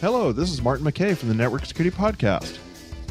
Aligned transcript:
Hello, 0.00 0.32
this 0.32 0.50
is 0.50 0.62
Martin 0.62 0.86
McKeay 0.86 1.14
from 1.14 1.28
the 1.28 1.34
Network 1.34 1.66
Security 1.66 1.94
Podcast. 1.94 2.56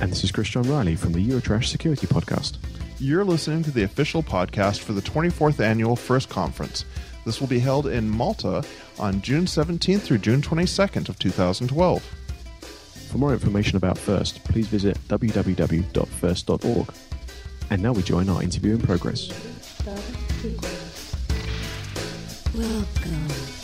And 0.01 0.11
this 0.11 0.23
is 0.23 0.31
Chris 0.31 0.49
John 0.49 0.63
Riley 0.63 0.95
from 0.95 1.13
the 1.13 1.23
Eurotrash 1.23 1.65
Security 1.65 2.07
Podcast. 2.07 2.57
You're 2.97 3.23
listening 3.23 3.61
to 3.65 3.69
the 3.69 3.83
official 3.83 4.23
podcast 4.23 4.79
for 4.79 4.93
the 4.93 5.01
24th 5.03 5.59
annual 5.59 5.95
FIRST 5.95 6.29
Conference. 6.29 6.85
This 7.27 7.39
will 7.39 7.47
be 7.47 7.59
held 7.59 7.85
in 7.85 8.09
Malta 8.09 8.63
on 8.97 9.21
June 9.21 9.45
17th 9.45 10.01
through 10.01 10.17
June 10.17 10.41
22nd 10.41 11.09
of 11.09 11.19
2012. 11.19 12.03
For 13.11 13.17
more 13.19 13.33
information 13.33 13.77
about 13.77 13.99
FIRST, 13.99 14.43
please 14.45 14.65
visit 14.65 14.97
www.first.org. 15.09 16.93
And 17.69 17.83
now 17.83 17.91
we 17.91 18.01
join 18.01 18.29
our 18.29 18.41
interview 18.41 18.73
in 18.73 18.81
progress. 18.81 19.29
Welcome. 22.55 23.58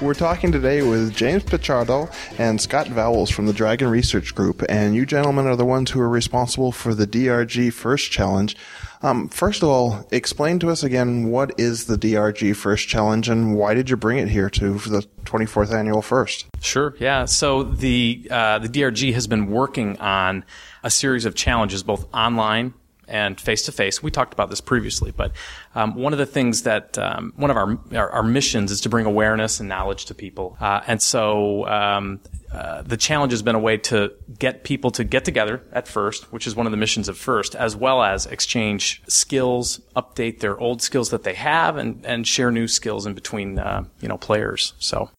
We're 0.00 0.14
talking 0.14 0.50
today 0.50 0.82
with 0.82 1.14
James 1.14 1.44
Pichardo 1.44 2.12
and 2.38 2.60
Scott 2.60 2.88
Vowles 2.88 3.32
from 3.32 3.46
the 3.46 3.52
Dragon 3.52 3.88
Research 3.88 4.34
Group, 4.34 4.64
and 4.68 4.94
you 4.94 5.06
gentlemen 5.06 5.46
are 5.46 5.54
the 5.54 5.64
ones 5.64 5.92
who 5.92 6.00
are 6.00 6.08
responsible 6.08 6.72
for 6.72 6.94
the 6.94 7.06
DRG 7.06 7.72
First 7.72 8.10
Challenge. 8.10 8.56
Um, 9.02 9.28
first 9.28 9.62
of 9.62 9.68
all, 9.68 10.06
explain 10.10 10.58
to 10.58 10.70
us 10.70 10.82
again 10.82 11.30
what 11.30 11.52
is 11.58 11.86
the 11.86 11.96
DRG 11.96 12.56
First 12.56 12.88
Challenge 12.88 13.28
and 13.28 13.54
why 13.54 13.72
did 13.72 13.88
you 13.88 13.96
bring 13.96 14.18
it 14.18 14.28
here 14.28 14.50
to 14.50 14.74
the 14.78 15.06
24th 15.24 15.72
annual 15.72 16.02
First? 16.02 16.46
Sure, 16.60 16.96
yeah. 16.98 17.24
So 17.24 17.62
the 17.62 18.26
uh, 18.30 18.58
the 18.58 18.68
DRG 18.68 19.14
has 19.14 19.28
been 19.28 19.46
working 19.46 19.96
on 20.00 20.44
a 20.82 20.90
series 20.90 21.24
of 21.24 21.36
challenges, 21.36 21.84
both 21.84 22.12
online 22.12 22.74
and 23.08 23.40
face 23.40 23.62
to 23.64 23.72
face. 23.72 24.02
We 24.02 24.10
talked 24.10 24.32
about 24.32 24.50
this 24.50 24.60
previously, 24.60 25.10
but 25.10 25.32
um, 25.74 25.94
one 25.94 26.12
of 26.12 26.18
the 26.18 26.26
things 26.26 26.62
that 26.62 26.98
um, 26.98 27.32
one 27.36 27.50
of 27.50 27.56
our, 27.56 27.78
our, 27.94 28.10
our 28.10 28.22
missions 28.22 28.70
is 28.70 28.80
to 28.82 28.88
bring 28.88 29.06
awareness 29.06 29.60
and 29.60 29.68
knowledge 29.68 30.06
to 30.06 30.14
people, 30.14 30.56
uh, 30.60 30.80
and 30.86 31.00
so. 31.00 31.66
Um, 31.68 32.20
uh, 32.54 32.82
the 32.82 32.96
challenge 32.96 33.32
has 33.32 33.42
been 33.42 33.56
a 33.56 33.58
way 33.58 33.76
to 33.76 34.12
get 34.38 34.62
people 34.62 34.92
to 34.92 35.02
get 35.02 35.24
together 35.24 35.60
at 35.72 35.88
first, 35.88 36.32
which 36.32 36.46
is 36.46 36.54
one 36.54 36.66
of 36.66 36.70
the 36.70 36.76
missions 36.76 37.08
of 37.08 37.18
first, 37.18 37.56
as 37.56 37.74
well 37.74 38.00
as 38.00 38.26
exchange 38.26 39.02
skills, 39.08 39.80
update 39.96 40.38
their 40.38 40.56
old 40.60 40.80
skills 40.80 41.10
that 41.10 41.24
they 41.24 41.34
have, 41.34 41.76
and, 41.76 42.06
and 42.06 42.28
share 42.28 42.52
new 42.52 42.68
skills 42.68 43.06
in 43.06 43.14
between, 43.14 43.58
uh, 43.58 43.82
you 44.00 44.06
know, 44.06 44.16
players. 44.16 44.72
So, 44.78 45.10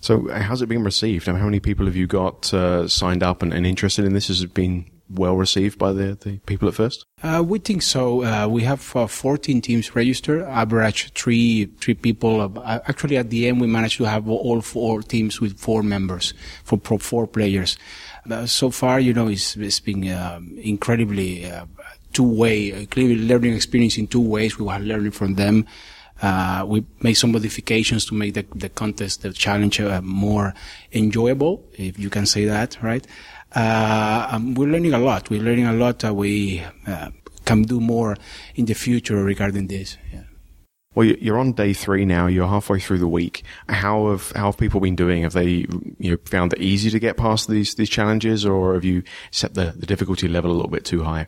so 0.00 0.28
how's 0.30 0.60
it 0.60 0.68
being 0.68 0.84
received? 0.84 1.26
I 1.26 1.32
mean, 1.32 1.40
how 1.40 1.46
many 1.46 1.60
people 1.60 1.86
have 1.86 1.96
you 1.96 2.06
got 2.06 2.52
uh, 2.52 2.86
signed 2.86 3.22
up 3.22 3.42
and, 3.42 3.54
and, 3.54 3.66
interested 3.66 4.04
in 4.04 4.12
this? 4.12 4.28
Has 4.28 4.42
it 4.42 4.52
been 4.52 4.84
well 5.10 5.36
received 5.36 5.78
by 5.78 5.92
the, 5.92 6.14
the 6.14 6.38
people 6.46 6.68
at 6.68 6.74
first? 6.74 7.04
Uh, 7.22 7.42
we 7.46 7.58
think 7.58 7.82
so. 7.82 8.24
Uh, 8.24 8.46
we 8.48 8.62
have 8.62 8.94
uh, 8.96 9.06
14 9.06 9.60
teams 9.60 9.94
registered, 9.94 10.42
average 10.42 11.12
three 11.12 11.66
three 11.80 11.94
people. 11.94 12.40
Uh, 12.40 12.80
actually, 12.86 13.16
at 13.16 13.30
the 13.30 13.48
end, 13.48 13.60
we 13.60 13.66
managed 13.66 13.98
to 13.98 14.04
have 14.04 14.28
all 14.28 14.60
four 14.60 15.02
teams 15.02 15.40
with 15.40 15.58
four 15.58 15.82
members, 15.82 16.34
for 16.64 16.78
four 16.98 17.26
players. 17.26 17.76
Uh, 18.30 18.46
so 18.46 18.70
far, 18.70 19.00
you 19.00 19.12
know, 19.12 19.28
it's, 19.28 19.56
it's 19.56 19.80
been 19.80 20.10
um, 20.10 20.56
incredibly 20.58 21.44
uh, 21.50 21.66
two-way, 22.12 22.86
clearly 22.86 23.16
learning 23.16 23.54
experience 23.54 23.98
in 23.98 24.06
two 24.06 24.20
ways. 24.20 24.58
We 24.58 24.64
were 24.64 24.78
learning 24.78 25.10
from 25.10 25.34
them. 25.34 25.66
Uh, 26.22 26.64
we 26.66 26.84
made 27.00 27.14
some 27.14 27.32
modifications 27.32 28.06
to 28.06 28.14
make 28.14 28.34
the, 28.34 28.46
the 28.54 28.68
contest, 28.68 29.22
the 29.22 29.32
challenge, 29.32 29.80
uh, 29.80 30.00
more 30.02 30.54
enjoyable, 30.92 31.62
if 31.74 31.98
you 31.98 32.08
can 32.08 32.24
say 32.24 32.44
that, 32.44 32.78
right? 32.82 33.06
Uh, 33.54 34.28
um, 34.32 34.54
we're 34.54 34.68
learning 34.68 34.94
a 34.94 34.98
lot. 34.98 35.30
We're 35.30 35.42
learning 35.42 35.66
a 35.66 35.72
lot. 35.72 36.02
We 36.02 36.62
uh, 36.86 37.10
can 37.44 37.62
do 37.62 37.80
more 37.80 38.16
in 38.54 38.64
the 38.64 38.74
future 38.74 39.22
regarding 39.22 39.68
this. 39.68 39.96
Yeah. 40.12 40.22
Well, 40.94 41.06
you're 41.06 41.38
on 41.38 41.52
day 41.52 41.72
three 41.72 42.04
now. 42.04 42.28
You're 42.28 42.46
halfway 42.46 42.78
through 42.78 42.98
the 42.98 43.08
week. 43.08 43.42
How 43.68 44.10
have 44.10 44.32
how 44.32 44.46
have 44.46 44.56
people 44.56 44.80
been 44.80 44.94
doing? 44.94 45.22
Have 45.22 45.32
they 45.32 45.66
you 45.98 46.12
know, 46.12 46.16
found 46.24 46.52
it 46.52 46.60
easy 46.60 46.90
to 46.90 46.98
get 47.00 47.16
past 47.16 47.48
these 47.48 47.74
these 47.74 47.90
challenges, 47.90 48.46
or 48.46 48.74
have 48.74 48.84
you 48.84 49.02
set 49.30 49.54
the, 49.54 49.74
the 49.76 49.86
difficulty 49.86 50.28
level 50.28 50.52
a 50.52 50.54
little 50.54 50.70
bit 50.70 50.84
too 50.84 51.02
high? 51.02 51.26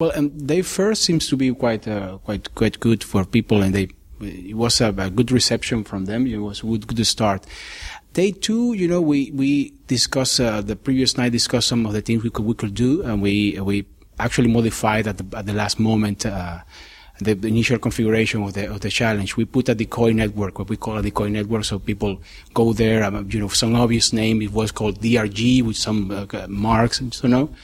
Well, 0.00 0.12
um, 0.16 0.30
day 0.46 0.62
first 0.62 1.04
seems 1.04 1.28
to 1.28 1.36
be 1.36 1.52
quite 1.54 1.86
uh, 1.86 2.18
quite 2.18 2.54
quite 2.54 2.80
good 2.80 3.04
for 3.04 3.24
people, 3.26 3.62
and 3.62 3.74
they 3.74 3.88
it 4.20 4.56
was 4.56 4.80
a, 4.80 4.88
a 4.88 5.10
good 5.10 5.30
reception 5.30 5.84
from 5.84 6.04
them. 6.06 6.26
It 6.26 6.38
was 6.38 6.62
a 6.62 6.66
good, 6.66 7.06
start. 7.06 7.46
Day 8.12 8.30
two, 8.30 8.74
you 8.74 8.86
know, 8.86 9.00
we, 9.00 9.30
we 9.32 9.74
discussed, 9.86 10.40
uh, 10.40 10.60
the 10.60 10.76
previous 10.76 11.16
night 11.16 11.32
discussed 11.32 11.68
some 11.68 11.84
of 11.84 11.92
the 11.92 12.00
things 12.00 12.22
we 12.22 12.30
could, 12.30 12.44
we 12.44 12.54
could 12.54 12.74
do 12.74 13.02
and 13.02 13.20
we, 13.20 13.58
we 13.60 13.86
actually 14.18 14.48
modified 14.48 15.08
at 15.08 15.18
the, 15.18 15.36
at 15.36 15.46
the 15.46 15.52
last 15.52 15.80
moment, 15.80 16.24
uh, 16.24 16.58
the, 17.20 17.34
the, 17.34 17.48
initial 17.48 17.78
configuration 17.78 18.42
of 18.42 18.54
the, 18.54 18.70
of 18.70 18.80
the 18.80 18.90
challenge. 18.90 19.36
We 19.36 19.44
put 19.44 19.68
a 19.68 19.74
decoy 19.74 20.12
network, 20.12 20.58
what 20.58 20.68
we 20.68 20.76
call 20.76 20.98
a 20.98 21.02
decoy 21.02 21.28
network, 21.28 21.64
so 21.64 21.78
people 21.78 22.20
go 22.52 22.72
there, 22.72 23.04
um, 23.04 23.28
you 23.30 23.40
know, 23.40 23.48
some 23.48 23.74
obvious 23.74 24.12
name, 24.12 24.42
it 24.42 24.52
was 24.52 24.72
called 24.72 25.00
DRG 25.00 25.62
with 25.62 25.76
some 25.76 26.10
uh, 26.10 26.46
marks 26.48 27.00
and 27.00 27.12
so 27.12 27.32
on. 27.32 27.54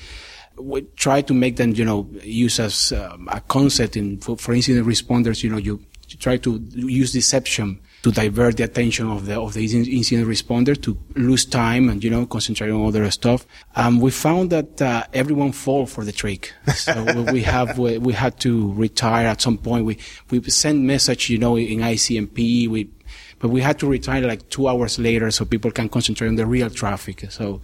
We 0.56 0.82
try 0.96 1.22
to 1.22 1.32
make 1.32 1.56
them, 1.56 1.72
you 1.72 1.84
know, 1.84 2.08
use 2.22 2.60
as 2.60 2.92
um, 2.92 3.28
a 3.30 3.40
concept 3.40 3.96
in, 3.96 4.18
for, 4.18 4.36
for 4.36 4.52
incident 4.52 4.86
responders, 4.86 5.42
you 5.42 5.50
know, 5.50 5.56
you 5.56 5.80
try 6.18 6.36
to 6.38 6.60
use 6.74 7.12
deception 7.12 7.80
to 8.02 8.10
divert 8.10 8.56
the 8.56 8.64
attention 8.64 9.10
of 9.10 9.26
the 9.26 9.38
of 9.38 9.52
the 9.54 9.62
incident 9.62 10.26
responder 10.26 10.80
to 10.80 10.96
lose 11.16 11.44
time 11.44 11.88
and 11.88 12.02
you 12.02 12.10
know 12.10 12.24
concentrate 12.26 12.70
on 12.70 12.86
other 12.86 13.10
stuff. 13.10 13.46
Um, 13.76 14.00
we 14.00 14.10
found 14.10 14.50
that 14.50 14.80
uh, 14.80 15.04
everyone 15.12 15.52
fall 15.52 15.86
for 15.86 16.04
the 16.04 16.12
trick. 16.12 16.54
So 16.74 17.24
we 17.32 17.42
have 17.42 17.78
we, 17.78 17.98
we, 17.98 18.12
had 18.12 18.40
to 18.40 18.72
retire 18.72 19.26
at 19.26 19.40
some 19.40 19.58
point. 19.58 19.84
We 19.84 19.98
we 20.30 20.42
send 20.50 20.86
message 20.86 21.28
you 21.28 21.38
know 21.38 21.56
in 21.56 21.80
ICMP. 21.80 22.68
We 22.68 22.90
but 23.38 23.48
we 23.48 23.60
had 23.60 23.78
to 23.80 23.86
retire 23.86 24.26
like 24.26 24.48
two 24.50 24.68
hours 24.68 24.98
later 24.98 25.30
so 25.30 25.44
people 25.44 25.70
can 25.70 25.88
concentrate 25.88 26.28
on 26.28 26.36
the 26.36 26.46
real 26.46 26.70
traffic. 26.70 27.26
So 27.30 27.60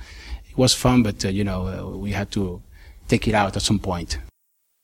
it 0.49 0.57
was 0.57 0.75
fun, 0.75 1.03
but 1.03 1.25
uh, 1.25 1.29
you 1.29 1.45
know 1.45 1.67
uh, 1.67 1.97
we 1.97 2.13
had 2.13 2.31
to 2.33 2.63
take 3.09 3.27
it 3.27 3.35
out 3.35 3.57
at 3.57 3.63
some 3.63 3.79
point. 3.79 4.19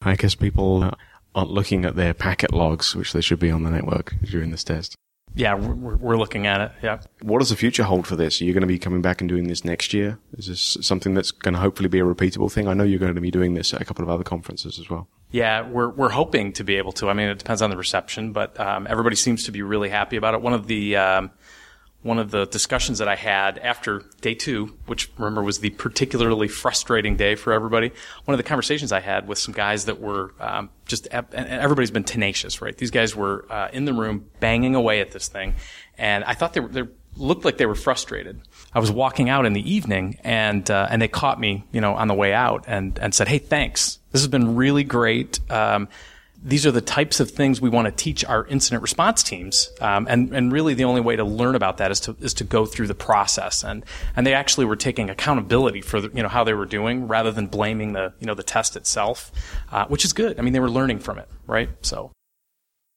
I 0.01 0.17
guess 0.17 0.35
people 0.35 0.91
aren't 1.35 1.51
looking 1.51 1.85
at 1.85 1.97
their 1.97 2.15
packet 2.15 2.53
logs, 2.53 2.95
which 2.95 3.13
they 3.13 3.21
should 3.21 3.39
be 3.39 3.51
on 3.51 3.63
the 3.63 3.71
network 3.71 4.15
during 4.23 4.51
this 4.51 4.65
test. 4.65 4.97
Yeah, 5.35 5.55
we're, 5.55 5.97
we're 5.97 6.17
looking 6.19 6.47
at 6.47 6.61
it. 6.61 6.73
Yeah. 6.83 7.01
What 7.23 7.39
does 7.39 7.49
the 7.49 7.57
future 7.57 7.85
hold 7.85 8.07
for 8.07 8.17
this? 8.17 8.41
Are 8.41 8.45
you 8.45 8.53
going 8.53 8.63
to 8.63 8.67
be 8.67 8.79
coming 8.79 9.01
back 9.01 9.21
and 9.21 9.29
doing 9.29 9.49
this 9.49 9.65
next 9.65 9.95
year? 9.95 10.19
Is 10.37 10.47
this 10.47 10.77
something 10.83 11.15
that's 11.15 11.31
going 11.31 11.55
to 11.55 11.61
hopefully 11.61 11.89
be 11.89 12.01
a 12.01 12.05
repeatable 12.05 12.53
thing? 12.53 12.69
I 12.69 12.75
know 12.75 12.85
you're 12.85 12.99
going 12.99 13.15
to 13.15 13.21
be 13.21 13.31
doing 13.31 13.55
this 13.55 13.73
at 13.73 13.81
a 13.81 13.85
couple 13.85 14.05
of 14.05 14.11
other 14.11 14.25
conferences 14.25 14.79
as 14.79 14.91
well. 14.91 15.09
Yeah, 15.31 15.67
we're 15.67 15.89
we're 15.89 16.11
hoping 16.11 16.53
to 16.55 16.65
be 16.65 16.77
able 16.77 16.93
to. 16.93 17.09
I 17.09 17.15
mean, 17.15 17.29
it 17.29 17.39
depends 17.39 17.63
on 17.63 17.71
the 17.71 17.79
reception, 17.79 18.33
but 18.33 18.61
um, 18.61 18.87
everybody 18.89 19.17
seems 19.17 19.45
to 19.45 19.53
be 19.53 19.63
really 19.63 19.89
happy 19.89 20.17
about 20.17 20.35
it. 20.35 20.43
One 20.43 20.53
of 20.53 20.67
the 20.67 20.97
um, 20.97 21.31
one 22.03 22.19
of 22.19 22.31
the 22.31 22.47
discussions 22.47 22.99
that 22.99 23.09
I 23.09 23.15
had 23.15 23.59
after 23.59 24.05
day 24.21 24.35
two, 24.35 24.77
which 24.87 25.11
remember 25.19 25.43
was 25.43 25.61
the 25.61 25.71
particularly 25.71 26.49
frustrating 26.49 27.17
day 27.17 27.37
for 27.37 27.53
everybody. 27.53 27.93
One 28.25 28.35
of 28.35 28.39
the 28.39 28.49
conversations 28.49 28.91
I 28.91 29.01
had 29.01 29.29
with 29.29 29.39
some 29.39 29.55
guys 29.55 29.85
that 29.85 30.01
were 30.01 30.35
um, 30.41 30.71
just, 30.87 31.07
and 31.13 31.27
everybody's 31.35 31.93
been 31.93 32.05
tenacious, 32.05 32.61
right? 32.61 32.77
These 32.77 32.91
guys 32.91 33.15
were 33.15 33.47
uh, 33.51 33.69
in 33.73 33.85
the 33.85 33.93
room 33.93 34.29
banging 34.41 34.75
away 34.75 35.01
at 35.01 35.13
this 35.13 35.29
thing, 35.29 35.55
and 35.97 36.25
I 36.25 36.35
thought 36.35 36.55
they 36.55 36.61
were, 36.61 36.69
they 36.69 36.83
looked 37.17 37.45
like 37.45 37.59
they 37.59 37.67
were 37.67 37.75
frustrated. 37.75 38.41
I 38.75 38.81
was 38.81 38.91
walking 38.91 39.29
out 39.29 39.47
in 39.47 39.53
the 39.53 39.73
evening, 39.73 40.19
and 40.25 40.69
uh, 40.71 40.89
and 40.91 41.01
they 41.01 41.09
caught 41.09 41.39
me, 41.39 41.65
you 41.73 41.81
know, 41.81 41.95
on 41.95 42.09
the 42.09 42.15
way 42.15 42.33
out, 42.33 42.65
and 42.67 42.99
and 42.99 43.15
said, 43.15 43.29
"Hey, 43.29 43.39
thanks. 43.39 43.99
This 44.11 44.23
has 44.23 44.29
been 44.29 44.57
really 44.57 44.85
great." 44.85 45.39
Um, 45.51 45.89
these 46.45 46.67
are 46.67 46.73
the 46.73 46.81
types 46.81 47.21
of 47.21 47.31
things 47.31 47.61
we 47.61 47.71
want 47.71 47.87
to 47.87 47.93
teach 47.93 48.25
our 48.25 48.47
incident 48.47 48.83
response 48.83 49.23
teams. 49.23 49.71
Um, 49.81 50.07
and, 50.11 50.35
and 50.35 50.53
really 50.53 50.75
the 50.75 50.85
only 50.85 51.01
way 51.01 51.15
to 51.15 51.25
learn 51.25 51.55
about 51.55 51.77
that 51.77 51.91
is 51.91 52.01
to, 52.01 52.17
is 52.21 52.35
to 52.35 52.45
go 52.45 52.67
through 52.67 52.89
the 52.89 52.95
process. 52.95 53.63
And, 53.63 53.85
and 54.17 54.27
they 54.27 54.35
actually 54.35 54.67
were 54.67 54.77
taking 54.77 55.09
accountability 55.09 55.81
for 55.81 56.01
the, 56.01 56.11
you 56.15 56.23
know, 56.23 56.29
how 56.29 56.43
they 56.43 56.55
were 56.55 56.67
doing 56.67 57.07
rather 57.07 57.31
than 57.31 57.47
blaming 57.47 57.93
the, 57.93 58.13
you 58.19 58.27
know, 58.27 58.35
the 58.35 58.43
test 58.43 58.77
itself, 58.77 59.31
uh, 59.71 59.87
which 59.87 60.05
is 60.05 60.13
good. 60.13 60.39
I 60.39 60.43
mean, 60.43 60.53
they 60.53 60.61
were 60.61 60.71
learning 60.71 60.99
from 60.99 61.19
it, 61.19 61.29
right? 61.47 61.69
So. 61.83 62.11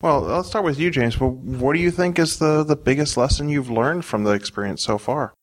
Well, 0.01 0.21
let's 0.21 0.49
start 0.49 0.65
with 0.65 0.79
you, 0.79 0.91
James. 0.91 1.19
Well, 1.19 1.31
what 1.31 1.73
do 1.73 1.79
you 1.79 1.91
think 1.91 2.19
is 2.19 2.39
the, 2.39 2.63
the 2.63 2.75
biggest 2.75 3.15
lesson 3.15 3.47
you've 3.47 3.69
learned 3.69 4.05
from 4.05 4.23
the 4.23 4.31
experience 4.31 4.81
so 4.81 4.97
far? 4.97 5.33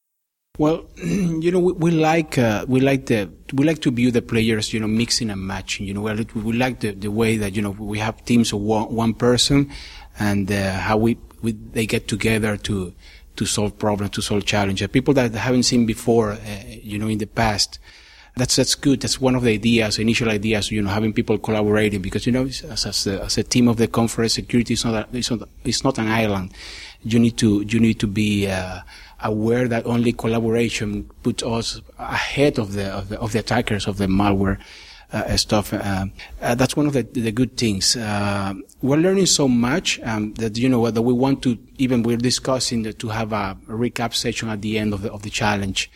Well, 0.58 0.84
you 0.96 1.50
know, 1.50 1.60
we, 1.60 1.72
we 1.72 1.90
like 1.92 2.36
uh, 2.36 2.66
we 2.68 2.80
like 2.80 3.06
the 3.06 3.30
we 3.54 3.64
like 3.64 3.78
to 3.80 3.90
view 3.90 4.10
the 4.10 4.20
players, 4.20 4.74
you 4.74 4.80
know, 4.80 4.86
mixing 4.86 5.30
and 5.30 5.40
matching. 5.40 5.86
You 5.86 5.94
know, 5.94 6.02
we, 6.02 6.42
we 6.42 6.52
like 6.52 6.80
the, 6.80 6.90
the 6.90 7.10
way 7.10 7.38
that 7.38 7.56
you 7.56 7.62
know 7.62 7.70
we 7.70 7.98
have 8.00 8.22
teams 8.26 8.52
of 8.52 8.60
one, 8.60 8.94
one 8.94 9.14
person, 9.14 9.70
and 10.18 10.52
uh, 10.52 10.74
how 10.74 10.98
we, 10.98 11.16
we 11.40 11.52
they 11.52 11.86
get 11.86 12.06
together 12.06 12.58
to 12.58 12.92
to 13.36 13.46
solve 13.46 13.78
problems, 13.78 14.10
to 14.10 14.20
solve 14.20 14.44
challenges. 14.44 14.86
People 14.88 15.14
that 15.14 15.32
haven't 15.32 15.62
seen 15.62 15.86
before, 15.86 16.32
uh, 16.32 16.38
you 16.68 16.98
know, 16.98 17.08
in 17.08 17.16
the 17.16 17.26
past. 17.26 17.78
That's 18.36 18.56
that's 18.56 18.74
good. 18.74 19.00
That's 19.00 19.20
one 19.20 19.34
of 19.34 19.44
the 19.44 19.52
ideas, 19.52 19.98
initial 19.98 20.28
ideas. 20.28 20.70
You 20.70 20.82
know, 20.82 20.90
having 20.90 21.14
people 21.14 21.38
collaborating 21.38 22.02
because 22.02 22.26
you 22.26 22.32
know, 22.32 22.44
as, 22.44 22.86
as, 22.86 23.06
a, 23.06 23.24
as 23.24 23.38
a 23.38 23.42
team 23.42 23.68
of 23.68 23.76
the 23.78 23.88
conference, 23.88 24.34
security 24.34 24.74
is 24.74 24.84
not 24.84 24.94
a, 24.94 25.16
it's 25.16 25.30
not 25.30 25.48
it's 25.64 25.84
not 25.84 25.98
an 25.98 26.08
island. 26.08 26.52
You 27.02 27.18
need 27.18 27.36
to 27.38 27.62
you 27.62 27.80
need 27.80 28.00
to 28.00 28.06
be 28.06 28.48
uh, 28.50 28.80
aware 29.22 29.68
that 29.68 29.86
only 29.86 30.12
collaboration 30.12 31.10
puts 31.22 31.42
us 31.42 31.80
ahead 31.98 32.58
of 32.58 32.72
the, 32.72 32.86
of 32.90 33.08
the, 33.08 33.20
of 33.20 33.32
the 33.32 33.38
attackers 33.38 33.86
of 33.86 33.98
the 33.98 34.06
malware. 34.06 34.58
uh, 35.12 35.36
stuff. 35.36 35.72
Uh, 35.72 36.06
uh, 36.40 36.54
that's 36.54 36.76
one 36.76 36.86
of 36.86 36.92
the, 36.92 37.02
the 37.02 37.32
good 37.32 37.56
things. 37.56 37.96
Uh, 37.96 38.54
we're 38.80 38.96
learning 38.96 39.26
so 39.26 39.46
much 39.46 40.00
um, 40.02 40.32
that 40.34 40.56
you 40.56 40.68
know 40.68 40.90
that 40.90 41.02
we 41.02 41.12
want 41.12 41.42
to 41.42 41.58
even 41.78 42.02
we're 42.02 42.16
discussing 42.16 42.90
to 42.92 43.08
have 43.08 43.32
a 43.32 43.56
recap 43.68 44.14
session 44.14 44.48
at 44.48 44.62
the 44.62 44.78
end 44.78 44.92
of 44.94 45.02
the 45.02 45.12
of 45.12 45.22
the 45.22 45.30
challenge 45.30 45.90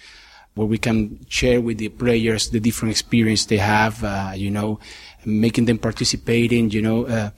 where 0.54 0.66
we 0.66 0.78
can 0.78 1.24
share 1.28 1.60
with 1.60 1.78
the 1.78 1.88
players 1.88 2.50
the 2.50 2.60
different 2.60 2.92
experience 2.92 3.46
they 3.46 3.58
have. 3.58 4.02
Uh, 4.04 4.32
you 4.34 4.50
know, 4.50 4.78
making 5.24 5.64
them 5.64 5.78
participating. 5.78 6.70
You 6.70 6.82
know. 6.82 7.32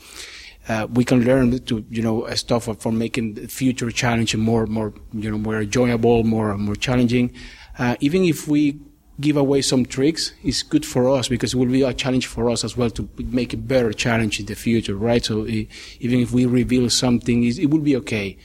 Uh, 0.69 0.73
uh, 0.73 0.87
we 0.87 1.05
can 1.05 1.25
learn 1.25 1.59
to 1.65 1.85
you 1.91 2.03
know 2.03 2.27
stuff 2.35 2.69
for 2.79 2.93
making 2.93 3.35
the 3.35 3.49
future 3.49 3.91
challenge 3.91 4.37
more 4.37 4.67
more 4.67 4.93
you 5.13 5.31
know 5.31 5.39
more 5.39 5.61
enjoyable, 5.61 6.25
more 6.25 6.57
more 6.57 6.77
challenging. 6.77 7.33
Uh, 7.79 7.97
even 8.01 8.25
if 8.25 8.49
we 8.49 8.79
give 9.21 9.37
away 9.37 9.61
some 9.61 9.85
tricks 9.85 10.33
it's 10.45 10.63
good 10.63 10.87
for 10.87 11.09
us 11.09 11.27
because 11.29 11.53
it 11.53 11.57
will 11.57 11.67
be 11.67 11.83
a 11.83 11.93
challenge 11.93 12.27
for 12.27 12.49
us 12.51 12.63
as 12.63 12.77
well 12.77 12.91
to 12.91 13.09
make 13.19 13.53
a 13.53 13.57
better 13.57 13.93
challenge 13.93 14.39
in 14.39 14.47
the 14.47 14.55
future, 14.55 14.95
right? 14.95 15.25
So 15.25 15.43
uh, 15.43 15.65
even 16.01 16.21
if 16.21 16.33
we 16.33 16.47
reveal 16.47 16.89
something, 16.91 17.45
it 17.45 17.71
will 17.71 17.81
be 17.81 17.97
okay, 17.97 18.39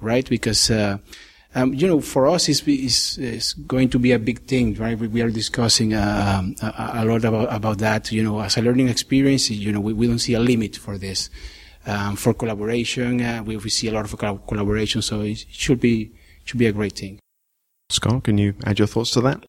right? 0.00 0.28
Because, 0.28 0.70
uh, 0.70 0.98
um, 1.54 1.72
you 1.72 1.86
know, 1.86 2.00
for 2.02 2.28
us, 2.28 2.48
it's, 2.48 2.62
it's, 2.66 3.16
it's, 3.16 3.54
going 3.54 3.88
to 3.88 3.98
be 3.98 4.12
a 4.12 4.18
big 4.18 4.40
thing, 4.46 4.74
right? 4.74 4.98
We, 4.98 5.08
we 5.08 5.22
are 5.22 5.30
discussing 5.30 5.94
uh, 5.94 6.42
a, 6.60 6.90
a, 7.02 7.04
lot 7.06 7.24
about, 7.24 7.54
about 7.54 7.78
that. 7.78 8.12
You 8.12 8.22
know, 8.22 8.40
as 8.40 8.58
a 8.58 8.62
learning 8.62 8.88
experience, 8.88 9.48
you 9.50 9.72
know, 9.72 9.80
we, 9.80 9.94
we 9.94 10.06
don't 10.06 10.18
see 10.18 10.34
a 10.34 10.40
limit 10.40 10.76
for 10.76 10.98
this. 10.98 11.30
Um, 11.86 12.16
for 12.16 12.34
collaboration, 12.34 13.20
uh, 13.22 13.42
we, 13.44 13.56
we 13.56 13.70
see 13.70 13.88
a 13.88 13.92
lot 13.92 14.04
of 14.04 14.46
collaboration, 14.46 15.00
so 15.00 15.22
it 15.22 15.46
should 15.50 15.80
be 15.80 16.12
should 16.44 16.58
be 16.58 16.66
a 16.66 16.72
great 16.72 16.92
thing. 16.92 17.18
Scott, 17.90 18.24
can 18.24 18.36
you 18.36 18.54
add 18.66 18.78
your 18.78 18.88
thoughts 18.88 19.12
to 19.12 19.20
that? 19.22 19.44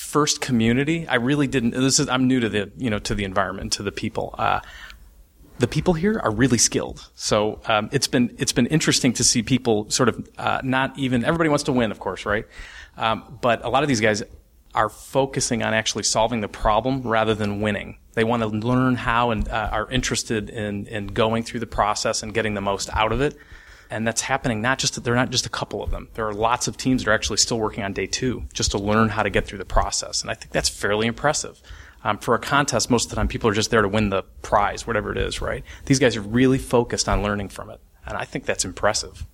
first 0.00 0.40
community, 0.40 1.06
I 1.06 1.16
really 1.16 1.46
didn't. 1.46 1.72
This 1.72 2.00
is 2.00 2.08
I'm 2.08 2.26
new 2.26 2.40
to 2.40 2.48
the 2.48 2.72
you 2.76 2.90
know 2.90 2.98
to 3.00 3.14
the 3.14 3.24
environment 3.24 3.72
to 3.74 3.82
the 3.82 3.92
people. 3.92 4.34
Uh, 4.38 4.60
the 5.58 5.68
people 5.68 5.92
here 5.92 6.18
are 6.18 6.30
really 6.30 6.56
skilled, 6.56 7.10
so 7.14 7.60
um, 7.66 7.90
it's 7.92 8.08
been 8.08 8.34
it's 8.38 8.52
been 8.52 8.66
interesting 8.66 9.12
to 9.14 9.24
see 9.24 9.42
people 9.42 9.90
sort 9.90 10.08
of 10.08 10.28
uh, 10.38 10.60
not 10.64 10.98
even 10.98 11.24
everybody 11.24 11.50
wants 11.50 11.64
to 11.64 11.72
win, 11.72 11.90
of 11.90 12.00
course, 12.00 12.24
right? 12.24 12.46
Um, 12.96 13.38
but 13.40 13.64
a 13.64 13.68
lot 13.68 13.82
of 13.82 13.88
these 13.88 14.00
guys 14.00 14.22
are 14.74 14.88
focusing 14.88 15.62
on 15.62 15.74
actually 15.74 16.04
solving 16.04 16.40
the 16.40 16.48
problem 16.48 17.02
rather 17.02 17.34
than 17.34 17.60
winning. 17.60 17.98
They 18.14 18.24
want 18.24 18.42
to 18.42 18.48
learn 18.48 18.96
how 18.96 19.30
and 19.30 19.48
uh, 19.48 19.70
are 19.72 19.90
interested 19.90 20.50
in 20.50 20.86
in 20.86 21.08
going 21.08 21.42
through 21.42 21.60
the 21.60 21.66
process 21.66 22.22
and 22.22 22.34
getting 22.34 22.54
the 22.54 22.60
most 22.60 22.90
out 22.92 23.12
of 23.12 23.20
it 23.20 23.36
and 23.90 24.06
that's 24.06 24.22
happening 24.22 24.62
not 24.62 24.78
just 24.78 24.94
that, 24.94 25.04
they're 25.04 25.14
not 25.14 25.30
just 25.30 25.44
a 25.44 25.50
couple 25.50 25.82
of 25.82 25.90
them. 25.90 26.08
There 26.14 26.26
are 26.26 26.32
lots 26.32 26.68
of 26.68 26.76
teams 26.76 27.04
that 27.04 27.10
are 27.10 27.14
actually 27.14 27.38
still 27.38 27.58
working 27.58 27.82
on 27.82 27.92
day 27.92 28.06
two 28.06 28.44
just 28.54 28.70
to 28.70 28.78
learn 28.78 29.10
how 29.10 29.22
to 29.22 29.30
get 29.30 29.46
through 29.46 29.58
the 29.58 29.64
process, 29.64 30.22
and 30.22 30.30
I 30.30 30.34
think 30.34 30.52
that's 30.52 30.68
fairly 30.68 31.06
impressive. 31.06 31.60
Um, 32.02 32.16
for 32.16 32.34
a 32.34 32.38
contest, 32.38 32.88
most 32.88 33.06
of 33.06 33.10
the 33.10 33.16
time 33.16 33.28
people 33.28 33.50
are 33.50 33.54
just 33.54 33.70
there 33.70 33.82
to 33.82 33.88
win 33.88 34.08
the 34.08 34.22
prize, 34.40 34.86
whatever 34.86 35.12
it 35.12 35.18
is, 35.18 35.42
right? 35.42 35.62
These 35.84 35.98
guys 35.98 36.16
are 36.16 36.22
really 36.22 36.56
focused 36.56 37.08
on 37.08 37.22
learning 37.22 37.50
from 37.50 37.68
it, 37.68 37.80
and 38.06 38.16
I 38.16 38.24
think 38.24 38.46
that's 38.46 38.64
impressive. 38.64 39.26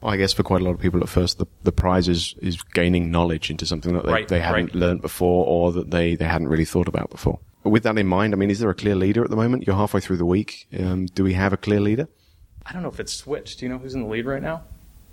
Well, 0.00 0.12
I 0.12 0.18
guess 0.18 0.34
for 0.34 0.42
quite 0.42 0.60
a 0.60 0.64
lot 0.64 0.72
of 0.72 0.80
people 0.80 1.02
at 1.02 1.08
first, 1.08 1.38
the, 1.38 1.46
the 1.62 1.72
prize 1.72 2.08
is, 2.08 2.34
is 2.42 2.62
gaining 2.62 3.10
knowledge 3.10 3.50
into 3.50 3.64
something 3.64 3.94
that 3.94 4.04
they, 4.04 4.12
right, 4.12 4.28
they 4.28 4.40
hadn't 4.40 4.66
right. 4.66 4.74
learned 4.74 5.00
before 5.00 5.46
or 5.46 5.72
that 5.72 5.90
they, 5.90 6.14
they 6.14 6.26
hadn't 6.26 6.48
really 6.48 6.66
thought 6.66 6.88
about 6.88 7.08
before. 7.10 7.40
With 7.64 7.82
that 7.84 7.96
in 7.98 8.06
mind, 8.06 8.34
I 8.34 8.36
mean, 8.36 8.50
is 8.50 8.58
there 8.58 8.70
a 8.70 8.74
clear 8.74 8.94
leader 8.94 9.24
at 9.24 9.30
the 9.30 9.36
moment? 9.36 9.66
You're 9.66 9.76
halfway 9.76 10.00
through 10.00 10.18
the 10.18 10.26
week. 10.26 10.66
Um, 10.78 11.06
do 11.06 11.24
we 11.24 11.32
have 11.32 11.52
a 11.52 11.56
clear 11.56 11.80
leader? 11.80 12.08
I 12.66 12.72
don't 12.72 12.82
know 12.82 12.88
if 12.88 13.00
it's 13.00 13.12
switched. 13.12 13.58
Do 13.58 13.66
you 13.66 13.72
know 13.72 13.78
who's 13.78 13.94
in 13.94 14.02
the 14.02 14.08
lead 14.08 14.26
right 14.26 14.42
now? 14.42 14.62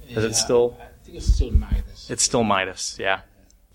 Is 0.10 0.18
yeah, 0.18 0.30
it 0.30 0.34
still? 0.36 0.78
I 0.80 1.06
think 1.06 1.18
it's 1.18 1.34
still 1.34 1.52
Midas. 1.52 2.10
It's 2.10 2.24
still 2.24 2.44
Midas. 2.44 2.98
Yeah. 3.00 3.22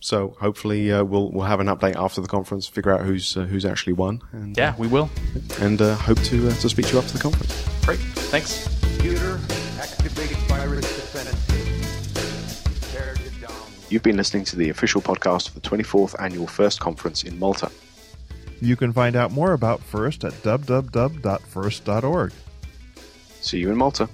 So 0.01 0.37
hopefully 0.41 0.93
uh, 0.93 1.05
we'll 1.05 1.31
we'll 1.31 1.47
have 1.47 1.61
an 1.61 1.69
update 1.69 1.97
after 1.97 2.21
the 2.21 2.29
conference, 2.29 2.67
figure 2.67 2.93
out 2.93 3.01
who's 3.01 3.37
uh, 3.37 3.43
who's 3.43 3.65
actually 3.65 3.95
won. 3.95 4.21
And, 4.33 4.57
yeah, 4.57 4.75
we 4.79 4.87
will. 4.87 5.11
And 5.61 5.81
uh, 5.81 5.95
hope 5.97 6.21
to 6.25 6.49
uh, 6.49 6.55
to 6.55 6.69
speak 6.69 6.87
to 6.87 6.93
you 6.93 6.99
after 6.99 7.15
the 7.15 7.19
conference. 7.19 7.67
Great. 7.85 7.99
Thanks. 8.31 8.69
Computer 8.83 9.41
activated 9.79 10.37
virus 10.49 10.97
You've 13.89 14.03
been 14.03 14.17
listening 14.17 14.45
to 14.47 14.57
the 14.57 14.69
official 14.71 15.01
podcast 15.01 15.49
of 15.49 15.55
the 15.55 15.61
24th 15.61 16.21
annual 16.21 16.49
First 16.49 16.81
Conference 16.81 17.23
in 17.23 17.39
Malta. 17.39 17.71
You 18.61 18.77
can 18.77 18.93
find 18.93 19.17
out 19.17 19.33
more 19.33 19.53
about 19.53 19.81
First 19.81 20.25
at 20.25 20.33
www.first.org. 20.33 22.33
See 23.41 23.59
you 23.59 23.71
in 23.71 23.77
Malta. 23.77 24.09